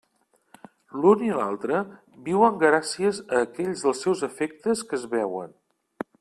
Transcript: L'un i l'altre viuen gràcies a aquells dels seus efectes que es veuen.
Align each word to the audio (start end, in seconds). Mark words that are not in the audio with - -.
L'un 1.01 1.21
i 1.25 1.29
l'altre 1.39 1.81
viuen 2.29 2.57
gràcies 2.65 3.21
a 3.27 3.37
aquells 3.49 3.85
dels 3.87 4.03
seus 4.07 4.25
efectes 4.33 4.83
que 4.89 5.01
es 5.03 5.07
veuen. 5.15 5.55